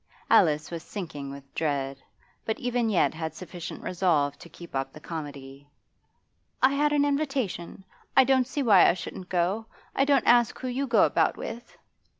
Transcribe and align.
Alice 0.31 0.71
was 0.71 0.81
sinking 0.81 1.29
with 1.29 1.53
dread, 1.53 2.01
but 2.43 2.57
even 2.57 2.89
yet 2.89 3.13
had 3.13 3.35
sufficient 3.35 3.83
resolve 3.83 4.35
to 4.39 4.49
keep 4.49 4.75
up 4.75 4.91
the 4.91 4.99
comedy. 4.99 5.67
'I 6.63 6.71
had 6.73 6.91
an 6.91 7.05
invitation. 7.05 7.83
I 8.17 8.23
don't 8.23 8.47
see 8.47 8.63
why 8.63 8.89
I 8.89 8.95
shouldn't 8.95 9.29
go. 9.29 9.67
I 9.95 10.03
don't 10.05 10.25
ask 10.25 10.55
you 10.55 10.61
who 10.61 10.67
you 10.69 10.87
go 10.87 11.03
about 11.03 11.37
with. 11.37 11.77